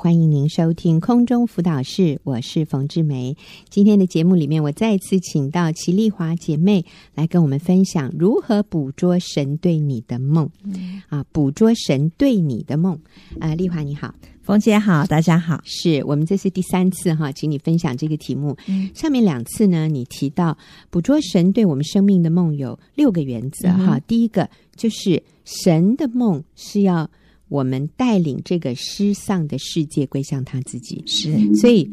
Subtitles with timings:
[0.00, 3.36] 欢迎您收听空中辅导室，我是冯志梅。
[3.68, 6.86] 今天的节目里面，我再次请到齐丽华姐妹
[7.16, 10.48] 来跟我们分享如何捕捉神对你的梦。
[10.62, 12.96] 嗯、啊，捕捉神对你的梦。
[13.40, 15.60] 啊，丽华你好，冯姐好，大家好。
[15.64, 18.56] 是我们这是第三次哈，请你分享这个题目。
[18.68, 20.56] 嗯、上面两次呢，你提到
[20.90, 23.96] 捕捉神对我们生命的梦有六个原则哈。
[23.96, 27.10] 嗯、第一个就是神的梦是要。
[27.48, 31.90] 我们带领这个失丧的世界归向他自己，是，所以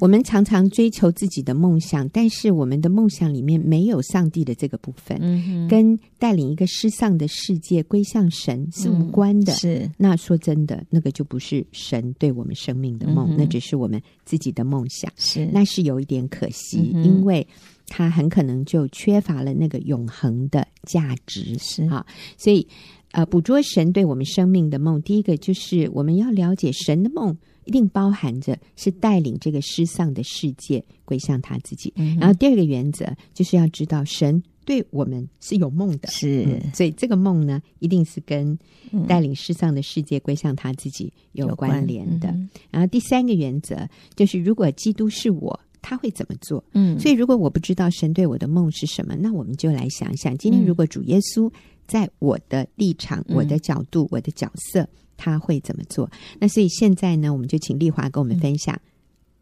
[0.00, 9.52] 我们常常追求自己的梦想，但是我们的梦想里面没有上帝的这个部分，嗯，跟带领一个失丧的世界归向神是无关的。
[9.52, 15.12] 嗯、是，那说真的，那个就不是神对我们生命的梦，嗯、那只是我们自己的梦想。
[15.16, 17.46] 是，那是有一点可惜，嗯、因为
[17.86, 21.56] 他很可能就缺乏了那个永恒的价值。
[21.58, 22.04] 是啊，
[22.36, 22.66] 所以。
[23.12, 31.92] 呃，捕捉神对我们生命的梦，第一个就是我们要了解神的梦，一定包含着是带领这个失丧的世界归向他自己。
[31.96, 38.58] 嗯、然后第二个原则就是要知道神对我们是有梦的，是、嗯，所以这个梦呢，一定是跟
[39.06, 41.86] 带领失丧的世界归向他自己有关。
[41.86, 42.28] 联的。
[42.30, 43.76] 嗯、然后第三个原则
[44.14, 46.64] 就是，如果基督是我，他会怎么做？
[46.72, 51.52] 嗯，所以如果我不知道神对我的梦是什么，那我们就来想想，今天如果主耶稣。
[51.84, 56.08] 在我的立场、我的角度、嗯、我的角色，他会怎么做？
[56.38, 58.80] 那所以现在呢，我们就请丽华跟我们分享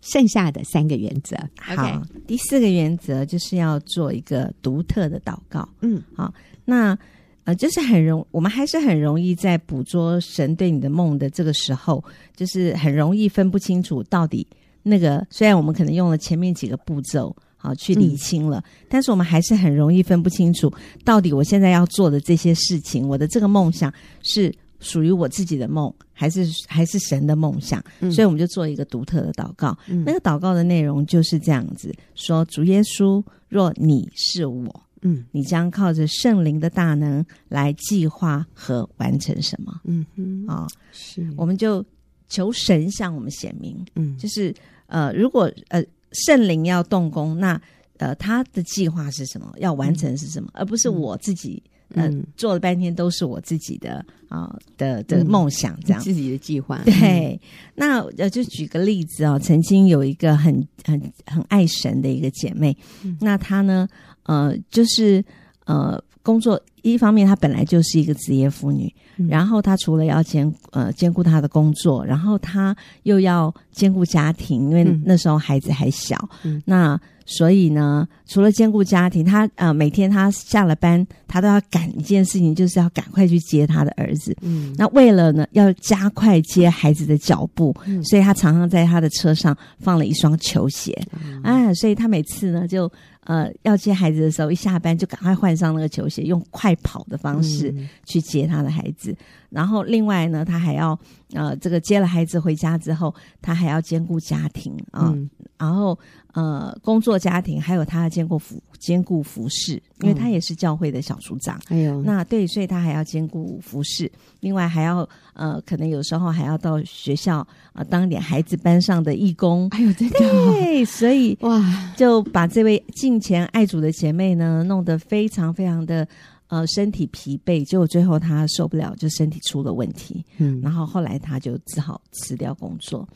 [0.01, 1.37] 剩下的三个原则。
[1.61, 5.69] 好.第四个原则就是要做一个独特的祷告。
[5.83, 6.33] 嗯，好，
[6.65, 6.99] 那
[7.45, 12.03] 呃，就是很容，我们还是很容易在捕捉神对你的梦的这个时候，
[12.35, 14.45] 就是很容易分不清楚到底
[14.83, 15.27] 那个。
[15.31, 17.35] 虽然我们可能用了前面几个步骤。
[17.63, 20.73] 好，去理清了，嗯、但是我们还是很容易分不清楚，
[21.05, 27.85] 到底我现在要做的这些事情，我的这个梦想是属于我自己的梦，还是还是神的梦想？
[28.01, 29.77] 嗯、所以我们就做一个独特的祷告。
[29.89, 39.79] 嗯、那个祷告的内容就是这样子：说，主耶稣，若你是我，嗯，你将靠着圣灵的大能来计划和完成什么？
[39.85, 41.85] 嗯哼，啊、哦，是，我们就
[42.27, 43.85] 求神向我们显明。
[43.97, 44.55] 嗯，就是
[44.91, 45.83] 呃，如果呃。
[46.13, 47.53] 圣灵要动工，那
[47.99, 49.49] 呃，他的计划是什么？
[49.59, 50.49] 要完成是什么？
[50.55, 56.83] 嗯、而不是我自己，嗯、呃，做了半天都是我自己的啊、呃、的的梦想，这样、嗯、自己的计划。
[56.85, 57.41] 对，嗯、
[57.77, 60.53] 那呃，就举个例子啊、哦，曾经有一个很
[60.85, 63.89] 很很爱神的一个姐妹，嗯、那她呢，
[64.25, 65.25] 呃，就是
[65.71, 68.93] 呃，工作一方面她本来就是一个职业妇女。
[69.29, 76.17] 然后她除了要兼呃兼顾她的工作，然后她又要兼顾家庭，因为那时候孩子还小。
[76.43, 84.35] 嗯、那所以呢，除了兼顾家庭，他呃每天他下了班，他都要赶一件事情，就是要赶快去接他的儿子。
[84.41, 90.99] 嗯，那为了呢要加快接孩子的脚步，嗯、所以他常常在他的车上放了一双球鞋。
[91.23, 92.91] 嗯、啊，所以他每次呢就。
[93.31, 97.73] 呃，要接孩子的时候，一下班就赶快换上那个球鞋，用快跑的方式
[98.05, 99.13] 去接他的孩子。
[99.13, 99.17] 嗯、
[99.51, 100.99] 然后另外呢，他还要
[101.35, 105.07] 呃，这个接了孩子回家之后，他还要兼顾家庭啊。
[105.07, 105.31] 呃嗯
[105.61, 105.97] 然后，
[106.33, 111.61] 呃，工作、家庭，还有他要兼顾服兼顾服饰，因为他也是教会的小组长。
[111.69, 114.11] 哎呦，那对，所以他还要兼顾服饰，
[114.41, 119.69] 另外还要呃，可能有时候还要到学校啊、呃，当点孩子班上的义工。
[119.71, 126.07] 哎呦，真的，对，所以哇，就把这位敬虔爱主的姐妹呢，弄得非常非常的
[126.47, 130.25] 呃身体疲惫，结果最后她受不了，就身体出了问题。
[130.39, 133.07] 嗯，然后后来她就只好辞掉工作。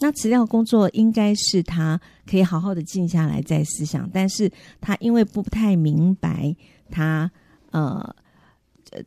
[0.00, 4.50] 那辞掉工作应该是他可以好好的静下来再思想，但是
[4.80, 6.54] 他因为不太明白
[6.90, 7.30] 他
[7.70, 8.14] 呃，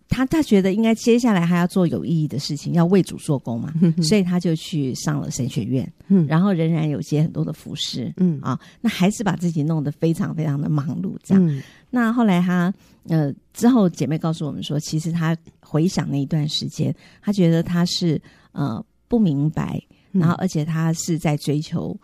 [0.10, 11.48] 他他觉得应该接下来还要做有意义的事情，要为主做工嘛，嗯、所以他就去上了神学院，嗯，然后仍然有些很多的服饰，嗯啊，那还是把自己弄得非常非常的忙碌，这样。
[11.48, 12.74] 嗯、那后来他
[13.08, 18.22] 呃之后姐妹告诉我们说，其实他回想那一段时间，他觉得他是
[18.52, 19.82] 呃不明白。
[20.20, 21.98] 然后，而且他是在追求，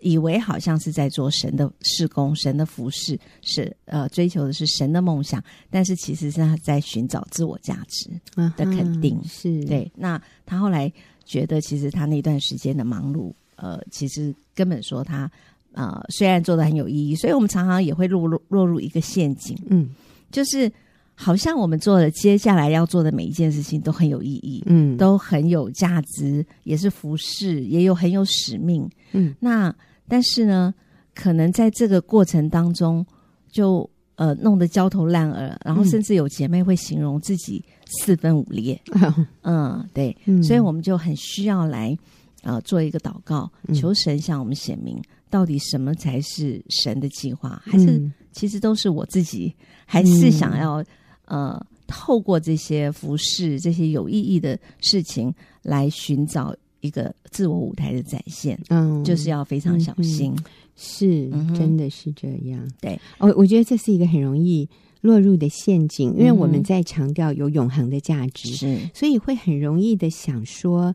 [0.00, 8.10] 以为好像是在做神的事工、神的服饰，是呃追求的是神的梦想，但是其实是他在寻找自我价值
[8.56, 9.16] 的肯定。
[9.16, 9.90] 啊、是对。
[9.94, 10.92] 那他后来
[11.24, 15.30] 觉得，其实他那段时间的忙碌，呃，其实根本说他
[15.72, 19.90] 呃虽然做的很有意义，所以我们常常也会落入落入一个陷阱，嗯，
[20.30, 20.70] 就是。
[21.18, 29.34] 好像我们做的接下来要做的每一件事情都很有意义，嗯，都很有价值，也是服侍，也有很有使命，嗯。
[29.40, 29.74] 那
[30.06, 30.72] 但是呢，
[31.14, 33.04] 可能在这个过程当中
[33.50, 41.96] 就，就呃弄得焦头烂额，然后甚至有姐妹会形容自己四分五裂，嗯， 嗯，对，嗯，所以我们就很需要来
[42.42, 49.54] 呃做一个祷告，求神向我们显明，到底什么才是神的计划，还是其实都是我自己，
[49.86, 50.84] 还是想要
[51.26, 55.32] 呃透过这些服饰、这些有意义的事情
[55.62, 58.58] 来寻找一个自我舞台的展现。
[58.70, 60.34] 嗯，就是要非常小心，
[60.74, 62.66] 是，真的是这样。
[62.80, 64.68] 对，我我觉得这是一个很容易。
[65.02, 70.92] 落入的陷阱，因为我们在强调有永恒的价值，是，所以会很容易的想说，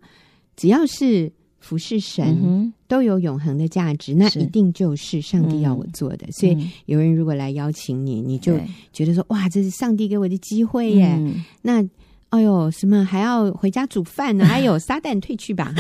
[0.57, 1.31] 只要是
[1.61, 6.29] 服侍神，都有永恒的价值，那一定就是上帝要我做的。
[6.33, 8.59] 所以有人如果来邀请你，你就
[8.91, 11.17] 觉得说，哇，这是上帝给我的机会耶，
[11.61, 11.87] 那。
[12.31, 14.45] 哎呦，什么还要回家煮饭呢？
[14.47, 15.75] 还有撒旦退去吧，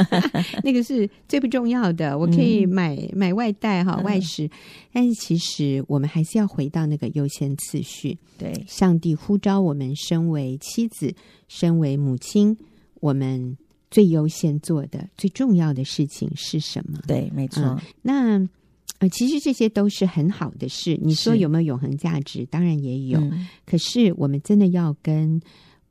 [0.64, 2.16] 那个是最不重要的。
[2.16, 4.48] 我可以买、嗯、买外带哈，外食。
[4.94, 8.16] 但是其实我们还是要回到那个优先次序。
[8.38, 11.12] 对，上帝呼召我们，身为妻子，
[11.48, 12.56] 身为母亲，
[13.00, 13.54] 我们
[13.90, 16.98] 最优先做的、最重要的事情是什么？
[17.06, 17.62] 对，没错。
[17.62, 18.48] 嗯、那
[18.98, 20.98] 呃，其实这些都是很好的事。
[21.02, 22.46] 你说有没有永恒价值？
[22.46, 23.18] 当然也有。
[23.20, 25.40] 嗯、可是我们真的要跟。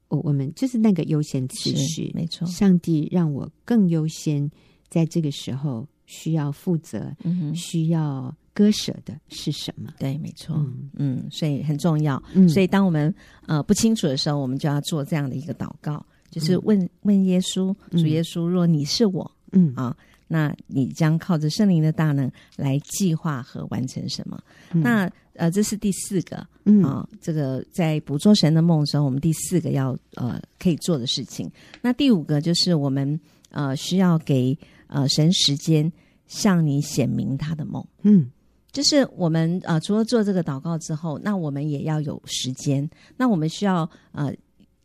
[0.10, 2.44] 我我们就是那个优先次序，没错。
[2.48, 4.50] 上帝让我更优先，
[4.90, 9.94] 在这个时候需要负责，嗯、需要割舍的是什么？
[10.00, 10.56] 对，没错。
[10.56, 12.20] 嗯，嗯，所以很重要。
[12.34, 13.14] 嗯、所以当我们
[13.46, 19.96] 呃不清楚的时候，我们就要做这样的一个祷告，就是问、嗯、问耶稣，主耶稣，若你是我，嗯啊。
[20.32, 24.40] 那你将靠着圣灵的大能来计划和完成什么？
[24.74, 31.50] 嗯、那呃，这是第四个，嗯啊，这个在捕捉神的梦的时候，我们第四个要呃可以做的事情。
[31.82, 34.56] 那第五个就是我们呃需要给
[34.86, 35.92] 呃神时间
[36.28, 37.84] 向你显明他的梦。
[38.04, 38.30] 嗯，
[38.72, 42.88] 就是我们呃除了做这个祷告之后，那我们也要有时间。
[43.18, 44.32] 那我们需要呃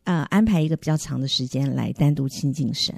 [0.05, 2.95] 呃安排一个比较长的时间来单独亲近神。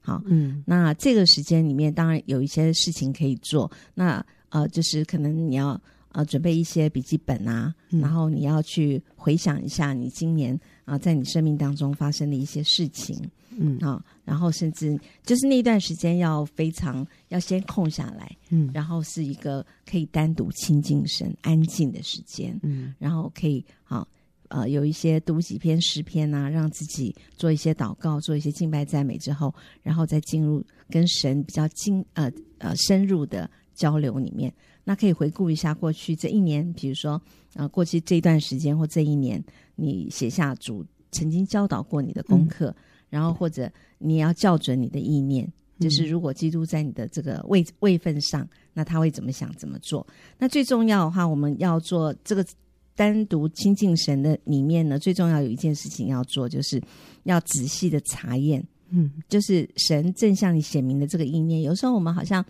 [0.00, 3.70] 好，嗯，那这个时间里面当然有一些事情可以做。
[3.94, 5.80] 那呃，就是可能你要
[6.12, 10.54] 呃准备一些笔记本啊，嗯、然后你要去回想一下你今年
[10.84, 13.18] 啊、呃、在你生命当中发生的一些事情，
[13.56, 24.06] 嗯啊，然后甚至就是那段时间要非常要先空下来，嗯，然后是一个可以单独亲近神、安静的时间，嗯，然后可以好。
[24.48, 29.52] 呃，有一些读几篇诗篇啊，让自己做一些祷告，做一些敬拜赞美之后，
[29.82, 34.52] 然后再进入跟神比较精呃呃深入的交流里面。
[34.84, 37.20] 那可以回顾一下过去这一年，比如说
[37.54, 39.42] 呃过去这一段时间或这一年，
[39.76, 42.76] 你写下主曾经教导过你的功课，嗯、
[43.08, 43.68] 然后或者
[43.98, 45.50] 你要校准你的意念，
[45.80, 50.06] 就是如果基督在你的这个位位份上，那他会怎么想怎么做？
[50.38, 52.44] 那最重要的话，我们要做这个。
[52.96, 56.80] 单独亲近神的里面呢，最重要有一件事情要做，就是
[57.24, 58.64] 要仔细的查验。
[58.90, 61.62] 嗯，就是神正向你显明的这个意念。
[61.62, 62.44] 有时候我们好像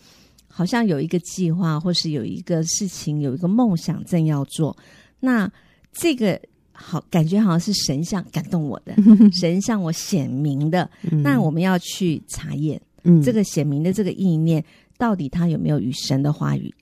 [0.46, 4.76] 好像有一个计划，或是有一个事情，有一个梦想正要做。
[5.20, 5.50] 那
[5.93, 6.38] 这个
[6.73, 8.94] 好感觉好像是神像感动我的，
[9.41, 10.91] 神向我显明的。
[11.11, 14.62] 嗯、那我们要去查验，嗯，这个显明的这个意念
[14.99, 16.75] 到底它有没有与神的话语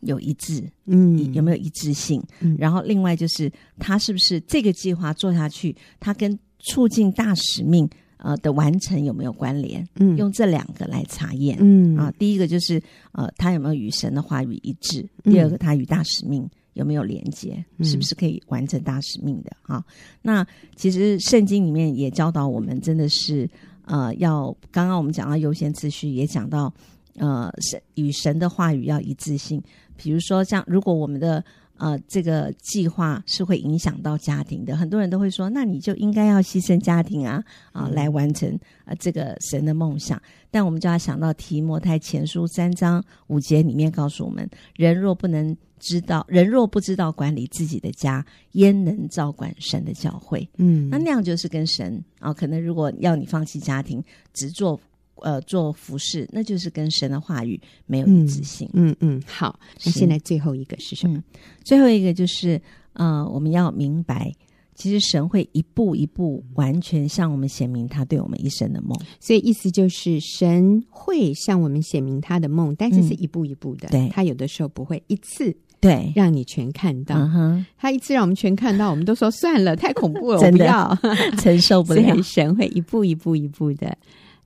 [0.00, 2.22] 有一致，嗯，有没有一致性？
[2.40, 9.86] 嗯，然后另外就是，他是不是这个计划做下去，他跟促进大使命呃的完成有没有关联？
[9.96, 12.80] 嗯，用这两个来查验，嗯啊，第一个就是
[13.12, 15.04] 呃，他有没有与神的话语一致？
[15.24, 17.64] 第二个，他与大使命有没有连接？
[17.78, 19.50] 嗯，是不是可以完成大使命的？
[19.62, 19.84] 啊，
[20.22, 23.48] 那其实圣经里面也教导我们，真的是
[23.84, 26.72] 呃，要刚刚我们讲到优先次序，也讲到
[27.18, 29.62] 呃神与神的话语要一致性。
[29.96, 31.44] 比如说，像如果我们的
[31.76, 38.48] 呃这个计划是会影响到家庭的，很多人都会说，那你就应该要牺牲家庭啊啊，来完成
[38.84, 40.20] 啊、呃、这个神的梦想。
[40.50, 50.48] 但我们就要想到提摩太前书三章五节里面告诉我们：人若不能知道，人若不知道管理自己的家，焉能照管神的教会？
[50.58, 54.80] 嗯，那那样就是跟神啊，可能如果要你放弃家庭，只做。
[55.22, 58.68] 呃，做服饰，那就是跟神的话语没有一致性。
[58.72, 61.16] 嗯嗯，好，那现在最后一个是什么？
[61.16, 61.22] 嗯，
[61.64, 62.60] 最后一个就是，
[62.94, 64.32] 呃，我们要明白，
[64.74, 68.96] 其实神会一步一步完全向我们显明他对我们一生的梦。
[69.20, 73.88] 所以意思就是，神会向我们显明他的梦，但是是一步一步的。
[73.88, 77.16] 嗯，对，他有的时候不会一次对让你全看到。
[77.16, 80.96] 嗯，他一次让我们全看到，我们都说算了，太恐怖了， 不要，
[81.38, 82.02] 承受不了。
[82.06, 83.96] 所以神会一步一步一步的。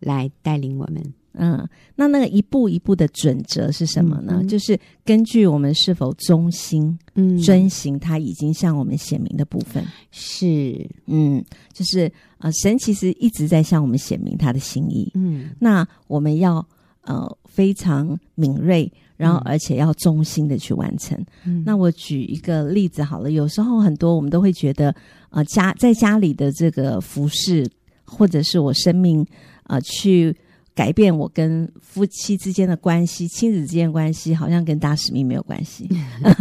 [0.02, 1.02] 来带领我们。
[1.35, 1.66] 嗯，
[1.97, 4.44] 那那个一步一步的准则是什么呢？
[4.44, 9.82] 就是根据我们是否忠心、嗯，遵行他已经向我们显明的部分。
[10.11, 11.42] 是，嗯，
[11.73, 15.11] 就是呃，神其实一直在向我们显明他的心意。
[15.14, 16.62] 嗯，那我们要
[17.00, 21.18] 呃非常敏锐，然后而且要忠心的去完成。
[21.47, 24.94] 嗯，那我举一个例子好了，有时候很多我们都会觉得，
[25.30, 27.66] 呃，家在家里的这个服饰，
[28.04, 29.26] 或者是我生命
[29.64, 30.37] 呃去。
[30.75, 35.87] 改变我跟夫妻之间的关系、亲子之间的关系，好像跟大使命没有关系，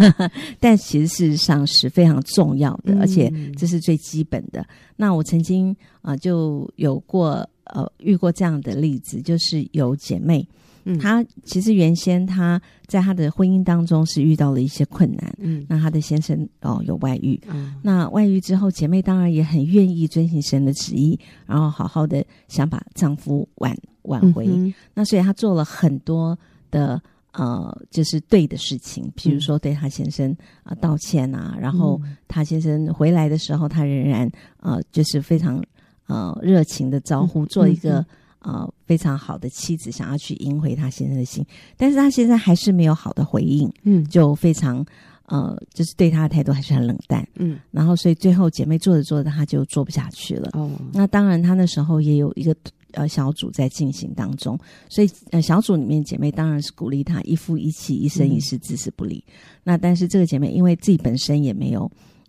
[0.58, 4.66] 但其实事实上是非常重要的，而且这是最基本的。
[4.96, 10.48] 那我曾经啊、呃、就有过呃遇过这样的例子，就是有姐妹。
[10.84, 26.38] 嗯，她其实原先她在她的婚姻当中是遇到了一些困难，嗯，那她的先生哦有外遇，嗯，那外遇之后，姐妹当然也很愿意遵循神的旨意，然后好好的想把丈夫挽挽回，嗯，那所以她做了很多
[26.70, 27.02] 的
[27.34, 30.32] 呃，就是对的事情，譬如说对她先生
[30.64, 35.64] 啊、呃、道歉啊，然后她先生回来的时候，她仍然呃就是非常
[36.08, 38.06] 呃热情的招呼，做一个。
[38.42, 41.46] 呃，非常好的妻子想要去赢回他先生的心，
[41.78, 44.84] 但是他现在还是没有好的回应，嗯，就非常
[45.28, 52.56] 呃，就是对他的态度还是很冷淡，嗯，然后所以最后姐妹做着做着，他就做不下去了，哦，那当然他那时候也有一个
[52.94, 59.34] 呃小组在进行当中，所以呃小组里面姐妹当然是鼓励他一夫一妻一生一世至死不离，嗯，
[59.64, 61.84] 那但是这个姐妹因为自己本身也没有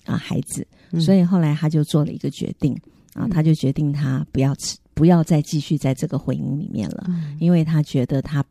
[0.05, 2.79] 啊，呃，孩子，嗯，所以后来他就做了一个决定
[3.15, 4.77] 啊，他就决定他不要吃。
[4.95, 8.45] 不要再继续在这个婚姻里面了，嗯、因为他觉得他，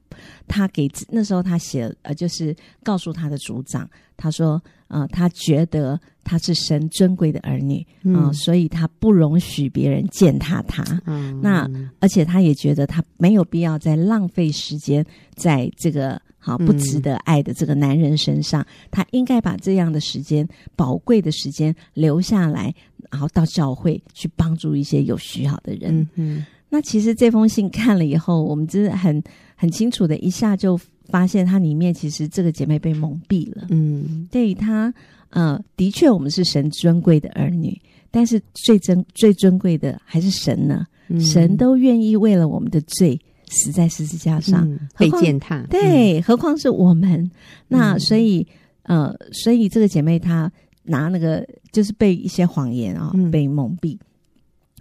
[0.48, 10.84] 他给那时候他写呃，就是告诉他的组长，他说，呃，他觉得他是神尊贵的儿女啊、呃，所以他不容许别人践踏他。
[11.06, 11.70] 嗯，那
[12.00, 15.06] 而且他也觉得他没有必要再浪费时间
[15.36, 22.74] 在这个好不值得爱的这个男人身上，嗯、他应该把这样的时间宝贵的时间留下来。
[23.12, 26.00] 然后到教会去帮助一些有需要的人。
[26.00, 29.22] 嗯嗯，那其实这封信看了以后，我们真的很
[29.56, 33.68] 很清楚的，一下就发现它里面其实这个姐妹被蒙蔽了。
[33.70, 34.94] 嗯，对她，
[35.32, 37.78] 呃，的确我们是神尊贵的儿女，
[38.10, 40.88] 但是最珍最尊贵的还是神呢。
[41.10, 45.62] 嗯、神都愿意为了我们的罪死在十字架上，嗯、被践踏。
[45.70, 47.30] 对，嗯、何况是我们。
[47.68, 48.48] 那所以，
[48.84, 50.50] 呃，所以这个姐妹她。
[50.84, 54.00] 拿那个就是被一些谎言啊、哦、被蒙蔽，嗯、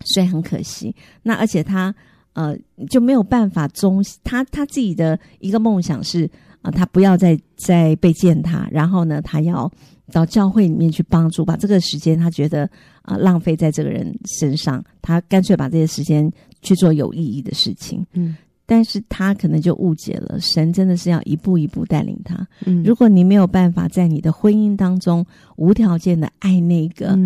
[0.05, 0.95] 所以很可惜。
[1.23, 1.95] 那而且他
[2.33, 2.57] 呃
[2.89, 6.25] 就没有办法忠，他他自己的一个梦想是
[6.63, 9.71] 啊、呃，他不要再再被践踏，然后呢，他要
[10.13, 12.65] 到教会里面去帮助，把这个时间他觉得
[13.03, 16.31] 啊、呃、浪费在这个人身上，他干脆把这些时间
[16.63, 18.07] 去做有意义的事情。
[18.13, 18.37] 嗯。
[18.71, 22.47] 但是他可能就误解了，神真的是要一步一步带领他。
[22.65, 27.19] 嗯，如果你没有办法在你的婚姻当中无条件的爱那个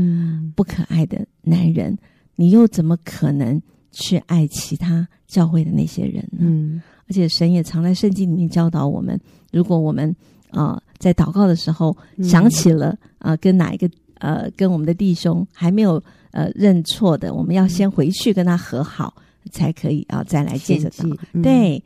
[0.57, 1.99] 不可爱的男人，嗯，
[2.37, 3.61] 你又怎么可能
[3.91, 6.39] 去爱其他教会的那些人呢？
[6.39, 9.21] 嗯，而且神也常在圣经里面教导我们，
[9.53, 10.09] 如果我们
[10.49, 13.87] 啊，呃，在祷告的时候想起了啊，呃，跟哪一个
[14.19, 19.15] 呃跟我们的弟兄还没有呃认错的，我们要先回去跟他和好。
[19.51, 21.17] 才可以啊，再来接着祷。
[21.33, 21.83] 嗯、对，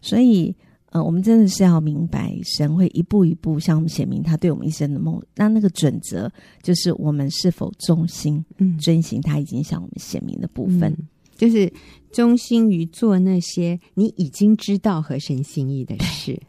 [0.00, 0.54] 所以
[0.90, 5.22] 呃，我们真的是要明白，神会一步一步向我们显明他对我们一生的梦。
[5.34, 6.30] 那那个准则
[6.62, 11.72] 就是我们是否忠心，嗯，遵行他已经向我们显明的部分，嗯、就是
[12.10, 16.40] 忠心于做那些你已经知道和神心意的事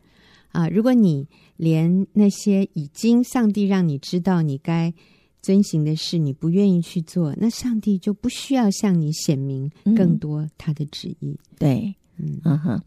[0.52, 0.68] 啊。
[0.68, 1.28] 如果你
[1.58, 4.94] 连那些已经上帝让你知道你该。
[5.44, 11.38] 遵行的事你不愿意去做，那上帝就不需要向你显明更多他的旨意。
[11.52, 12.82] 嗯、对，嗯嗯哼。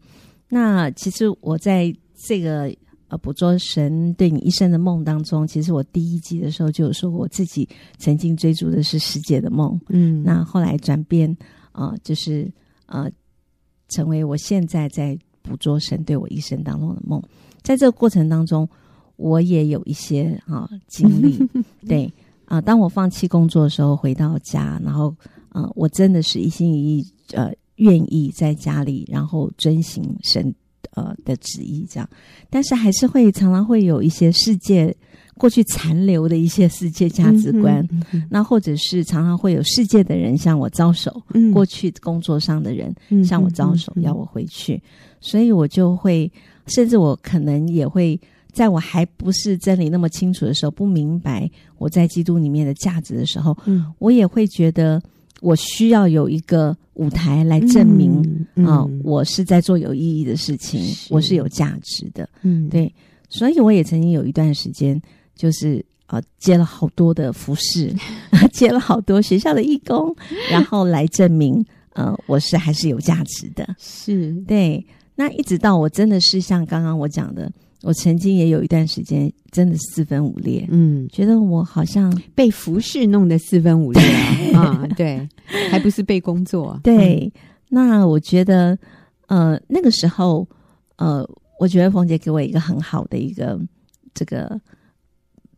[0.49, 2.73] 那其实我在这个
[3.09, 11.29] 呃捕捉神对你一生的梦当中，其实我第一季的时候就有说过，我自己曾经追逐的是世界的梦，嗯，那后来转变
[11.71, 12.51] 啊、呃，就是
[12.87, 13.07] 呃，
[13.87, 17.21] 成为我现在在捕捉神对我一生当中的梦。
[17.61, 18.67] 在这个过程当中，
[19.15, 21.37] 我也有一些啊、呃、经历，
[21.87, 22.11] 对。
[22.47, 25.13] 啊、呃，当我放弃工作的时候，回到家，然后，
[25.49, 30.55] 呃，我真的是一心一意，呃，愿意在家里，然后遵行神
[30.91, 32.09] 呃的旨意，这样。
[32.49, 34.95] 但是还是会常常会有一些世界
[35.35, 44.81] 过去残留的一些世界价值观，嗯嗯、那或者是常常会有世界的人向我招手，嗯、过去工作上的人向我招手，要我回去，
[45.19, 46.31] 所以我就会，
[46.67, 48.17] 甚至我可能也会。
[48.57, 51.47] 在我还不是真理那么清楚的时候，不明白
[51.77, 54.99] 我在基督里面的价值的时候，嗯，我也会觉得
[55.41, 58.19] 我需要有一个舞台来证明
[58.55, 62.27] 啊、嗯呃，我是在做有意义的事情，是我是有价值的。
[62.41, 62.91] 嗯，对，
[63.29, 64.99] 所以我也曾经有一段时间，
[65.35, 67.93] 就是呃，接了好多的服饰，
[68.51, 70.15] 接了好多学校的义工，
[70.49, 73.75] 然后来证明，呃，我是还是有价值的。
[73.77, 74.83] 是对，
[75.13, 77.51] 那一直到我真的是像刚刚我讲的。
[77.83, 84.01] 我曾经也有一段时间，真的四分五裂，嗯，觉得我好像被服饰弄得四分五裂
[84.53, 85.27] 啊，对，
[85.69, 87.31] 还不是被工作，对。
[87.35, 88.77] 嗯、那我觉得，
[89.27, 90.47] 呃，那个时候，
[90.95, 91.23] 呃，
[91.59, 93.59] 我觉得冯姐给我一个很好的一个
[94.13, 94.59] 这个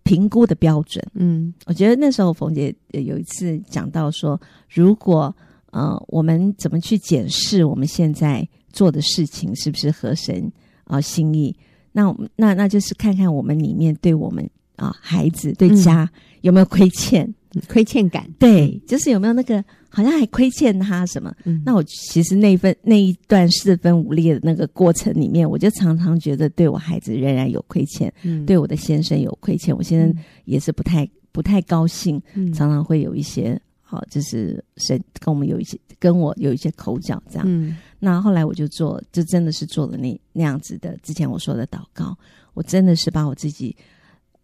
[0.04, 5.34] 评估的标准，嗯，我觉得那时候冯姐有一次讲到说，如果
[5.72, 10.52] 呃，我们怎么去检视我们现在做的事情是不是合神
[10.84, 11.56] 啊、呃、心意？
[11.92, 16.10] 那我们那那就是看看我们里面对我们啊孩子对家
[16.42, 21.34] 有没有亏欠，嗯、亏欠感，对，就是有没有那个好像还亏欠他什么？
[21.46, 37.44] 嗯、那我其实那一份那一段四分五裂的那个过程里面，我就常常觉得对我孩子仍然有亏欠，嗯、对我的先生有亏欠，我先生也是不太不太高兴，嗯、常常会有一些好、啊，就是谁跟我们有一些跟我有一些口角这样。
[37.48, 40.98] 嗯那后来我就做，就真的是做了那那样子的。
[41.04, 42.18] 之前我说的祷告，
[42.54, 43.76] 我真的是把我自己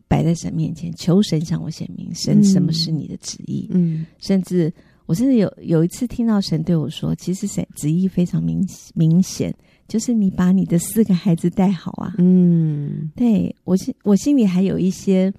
[0.10, 3.68] 摆在神面前，求神向我显明神什么是你的旨意。
[3.72, 4.72] 嗯，甚至
[5.06, 8.62] 我甚至有有一次听到神对我说，其实神旨意非常明
[8.94, 9.56] 明显，
[9.88, 12.16] 就是你把你的四个孩子带好啊。
[12.18, 15.34] 嗯，对，我心我心里还有一些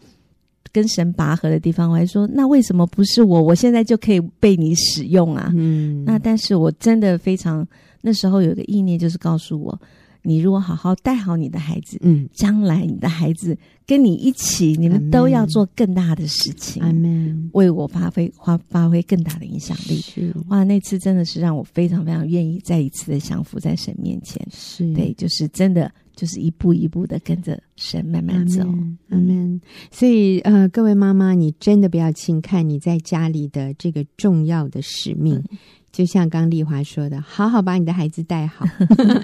[0.72, 3.42] 跟神拔河的地方，我还说，那为什么不是我？
[3.42, 5.52] 我现在就可以被你使用啊？
[5.54, 7.66] 嗯，那但是我真的非常。
[8.06, 9.76] 那时候有一个意念，就是告诉我，
[10.22, 19.96] 你如果好好带好你的孩子，嗯，将来你的孩子跟你一起，你们都要做更大的事情，阿门，为我发挥发发挥更大的影响力。
[19.96, 24.40] 是哇，那次真的是让我非常非常愿意再一次的降服在神面前。
[24.52, 28.62] 是对，就是真的就是一步一步的跟着神慢慢走，
[29.10, 29.60] 阿门。
[29.90, 35.34] 所以呃，各位妈妈，你真的不要轻看你在家里的这个重要的使命。
[35.50, 35.58] 嗯
[35.96, 38.66] 就像刚丽华说的，好好把你的孩子带好，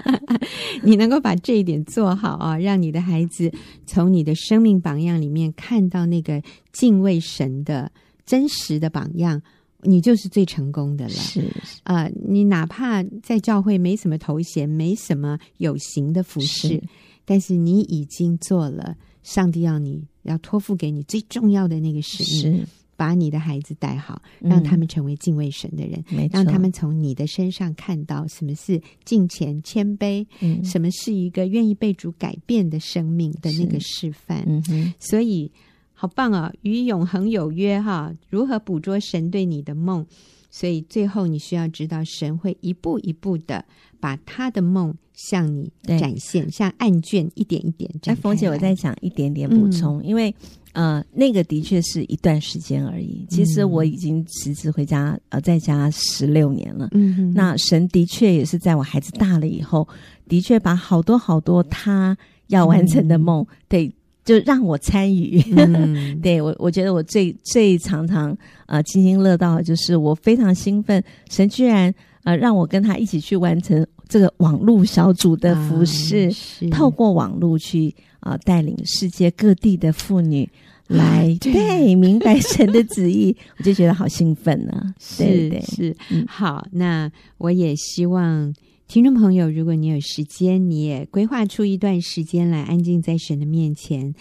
[0.81, 3.51] 你能够把这一点做好啊，让你的孩子
[3.85, 7.91] 从你的生命榜样里面看到那个敬畏神的
[8.25, 9.39] 真实的榜样，
[9.83, 11.11] 你就是最成功的了。
[11.11, 11.41] 是
[11.83, 16.83] 啊，呃，你哪怕在教会没什么头衔，没什么有形的服饰，是
[17.23, 22.65] 但是你已经做了上帝要你要托付给你最重要的那个使命。
[22.95, 34.43] 把你的孩子带好，让他们成为敬畏神的人，嗯、让他们从你的身上看到什么是敬虔谦卑，嗯、什么是一个愿意被主改变的生命的那个示范。
[34.47, 35.51] 嗯、所以
[35.93, 36.51] 好棒啊！
[36.61, 40.05] 与永恒有约哈，如何捕捉神对你的梦？
[40.53, 43.65] 所以最后你需要知道，神会一步一步的
[43.99, 48.19] 把他的梦向你展现，像案卷一点一点展开。
[48.19, 50.33] 哎，冯姐，我在想一点点补充，嗯、因为。
[50.73, 53.27] 呃，那个的确是一段时间而已。
[53.29, 56.89] 其实我已经辞职回家，呃，在家十六年了。
[56.93, 59.87] 嗯哼，那神的确也是在我孩子大了以后，
[60.27, 65.43] 的确把好多好多他要完成的梦，嗯、对，就让我参与。
[65.55, 77.93] 嗯、 对我，我觉得我最最常常呃津津乐道的就是我非常兴奋，神居然呃让我跟他一起去完成这个网络小组的服饰，啊、透过网络去。
[78.25, 78.37] 啊！
[78.45, 80.49] 带领世界各地的妇女
[80.87, 84.95] 来 对，对明白神的旨意， 我就觉得好兴奋呢、啊。
[84.97, 88.53] 是是，嗯、好，那我也希望
[88.93, 94.13] 听众朋友，如果你有时间，你也规划出一段时间来安静在神的面前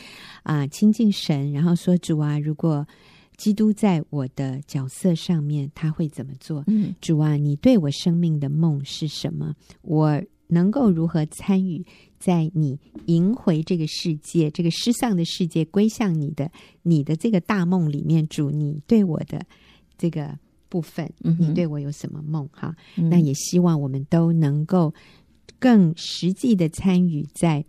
[0.44, 2.86] 啊，亲近神，然后说主啊，如果
[3.36, 6.64] 基督在我的角色上面，他会怎么做？
[6.68, 9.54] 嗯，主啊，你对我生命的梦是什么？
[9.82, 11.84] 我能够如何参与？
[12.18, 16.50] 在你赢回这个世界，这个失丧的世界归向你的，
[16.82, 19.44] 你的这个大梦里面，主你对我的
[19.98, 20.38] 这个
[20.72, 22.48] 部分，嗯、你对我有什么梦？
[22.50, 24.94] 哈，嗯、那也希望我们都能够
[25.58, 27.62] 更实际的参与在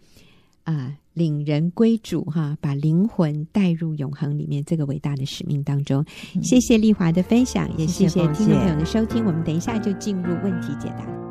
[0.63, 6.06] 啊、呃，领人归主哈，把灵魂带入永恒里面这个伟大的使命当中。
[6.34, 9.26] 嗯、谢谢丽华的分享，也谢谢听众朋友的收听。
[9.26, 11.22] 我们等一下就进入问题解答。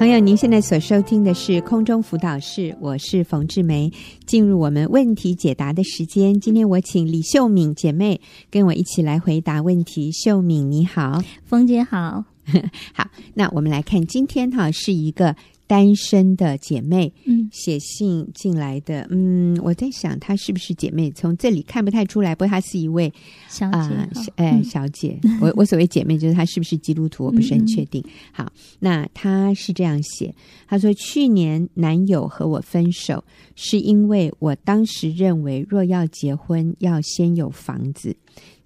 [0.00, 3.92] 朋友，您现在所收听的是空中辅导室，我是冯志梅。
[4.24, 8.18] 进入我们问题解答的时间，今天我请李秀敏姐妹
[8.50, 10.10] 跟我一起来回答问题。
[10.10, 12.24] 秀敏你好，冯姐好，
[12.94, 13.10] 好。
[13.34, 15.36] 那我们来看今天哈是一个。
[15.70, 21.12] 单身的姐妹，嗯，写信进来的，嗯，我在想她是不是姐妹？
[21.12, 23.12] 从这里看不太出来，不过她是一位
[23.48, 25.16] 小姐，哎、小姐。
[25.22, 28.02] 嗯、我 我所谓姐妹，就是她是不是基督徒，我不是很确定。
[28.04, 30.34] 嗯、好，那她是这样写，
[30.66, 33.22] 她说去年男友和我分手，
[33.54, 38.16] 是因为我当时认为若要结婚，要先有房子，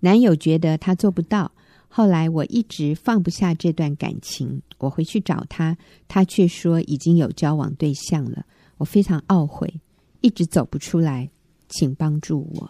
[0.01, 1.53] 男友觉得他做不到。
[1.96, 5.78] 后来我一直放不下这段感情，我回去找他，
[6.09, 8.44] 他却说已经有交往对象了。
[8.78, 9.72] 我非常懊悔，
[10.20, 11.30] 一直走不出来，
[11.68, 12.68] 请帮助我。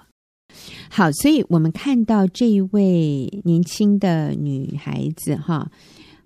[0.91, 5.73] 好，所以我们看到这一位年轻的女孩子，哈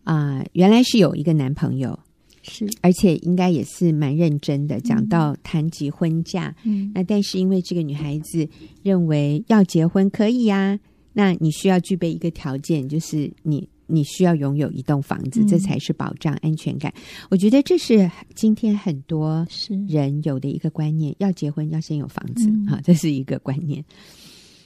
[0.03, 1.97] 啊，原来是有一个男朋友，
[2.43, 8.49] 是，而且应该也是蛮认真的，讲到谈及婚嫁，嗯，那但是因为这个女孩子
[8.83, 10.81] 认为要结婚可以呀。
[11.19, 16.93] 那你需要具备一个条件，就是你你需要拥有一栋房子，这才是保障安全感。
[16.95, 19.45] 嗯、我觉得这是今天很多
[19.89, 23.85] 人有的一个观念：要结婚要先有房子，好、嗯，这是一个观念。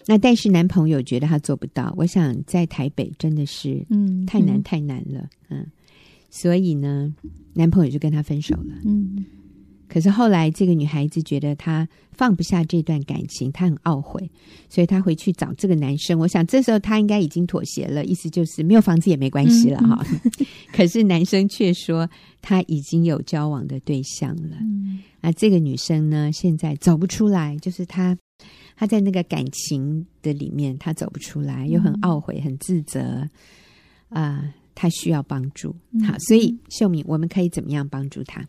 [0.06, 5.66] 那但是男朋友觉得他做不到，我想在台北真的是嗯太难太难了，嗯，嗯，
[6.28, 7.14] 所以呢，
[7.54, 9.24] 男朋友就跟他分手了，嗯。
[9.92, 14.30] 可是后来，这个女孩子觉得她放不下这段感情，她很懊悔，
[14.70, 16.18] 所以她回去找这个男生。
[16.18, 20.02] 我想这时候她应该已经妥协了，意思就是没有房子也没关系了哈。
[20.10, 22.08] 嗯嗯、 可是男生却说
[22.40, 24.56] 他已经有交往的对象了。
[24.62, 28.16] 嗯、啊，这个女生呢，现在走不出来，就是她
[28.74, 33.28] 她在那个感情的里面，她走不出来，又很懊悔，很自责
[34.08, 35.76] 啊，她、呃、需要帮助。
[36.06, 38.42] 好，所以秀敏，我们可以怎么样帮助她？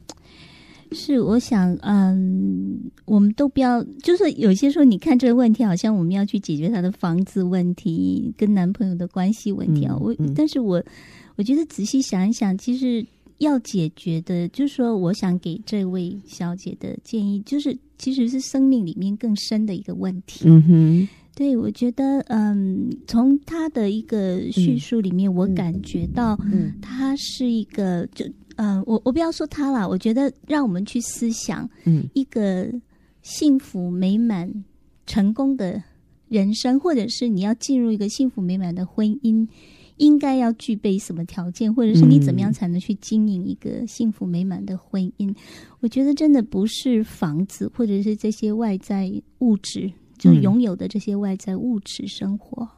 [0.93, 9.95] 是，我想，嗯，我们都不要，就是有些时候，你看这个问题，好像我们要去解决他的房子问题，跟男朋友的关系问题啊。
[9.99, 10.83] 我、但是我
[11.35, 13.05] 我觉得仔细想一想，其实
[13.39, 20.45] 要解决的，就是说，我想给这位小姐的建议，就是其实是生命里面更深的一个问题。
[20.45, 28.25] 嗯哼，对，我觉得，嗯，从他的一个叙述里面，我感觉到，嗯，他是一个就。
[28.57, 32.71] 嗯、呃，我我不要说他了，我觉得让我们去思想，嗯，一个
[33.21, 34.63] 幸福美满、
[35.05, 35.81] 成功的
[36.27, 39.47] 人生，或者是你要进入一个幸福美满的婚姻，
[39.97, 45.29] 应该要具备什么条件，或者是你怎么样才能去经营一个幸福美满的婚姻？
[45.29, 45.35] 嗯、
[45.79, 52.63] 我觉得真的不是房子，或者是这些外在物质，就拥有的这些外在物质生活。
[52.63, 52.69] 嗯、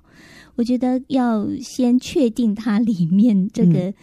[0.56, 3.90] 我觉得要先确定它里面这个。
[3.90, 3.94] 嗯